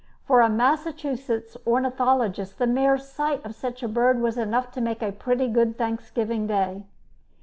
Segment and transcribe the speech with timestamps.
[0.25, 5.03] For a Massachusetts ornithologist the mere sight of such a bird was enough to make
[5.03, 6.85] a pretty good Thanksgiving Day.